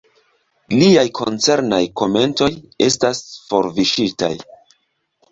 [0.75, 2.47] Liaj koncernaj komentoj
[2.85, 3.19] estas
[3.51, 4.31] forviŝitaj.